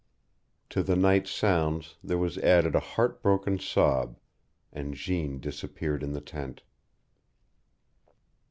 To 0.71 0.81
the 0.81 0.95
night 0.95 1.27
sounds 1.27 1.95
there 2.03 2.17
was 2.17 2.39
added 2.39 2.73
a 2.73 2.79
heart 2.79 3.21
broken 3.21 3.59
sob, 3.59 4.17
and 4.73 4.95
Jeanne 4.95 5.39
disappeared 5.39 6.01
in 6.01 6.11
the 6.13 6.19
tent. 6.21 6.63